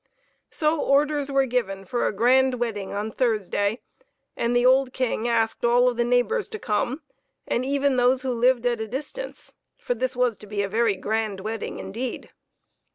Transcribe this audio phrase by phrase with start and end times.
[0.49, 3.81] So orders were given for a grand wedding on Thursday,
[4.35, 7.03] and the old King asked all of the neighbors to come,
[7.47, 10.95] and even those who lived at a distance, for this was to be a very
[10.95, 12.31] grand wedding indeed.